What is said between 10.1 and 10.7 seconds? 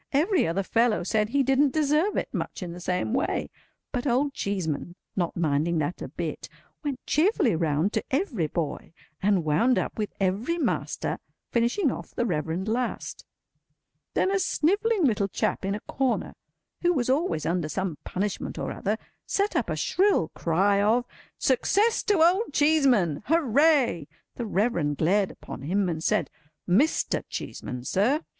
every